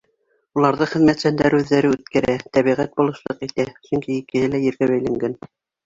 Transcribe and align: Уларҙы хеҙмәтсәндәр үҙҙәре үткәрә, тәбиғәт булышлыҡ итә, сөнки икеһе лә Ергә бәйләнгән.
Уларҙы 0.59 0.87
хеҙмәтсәндәр 0.93 1.57
үҙҙәре 1.59 1.93
үткәрә, 1.97 2.39
тәбиғәт 2.57 2.99
булышлыҡ 2.99 3.47
итә, 3.51 3.71
сөнки 3.89 4.15
икеһе 4.21 4.53
лә 4.59 4.67
Ергә 4.69 4.95
бәйләнгән. 4.99 5.43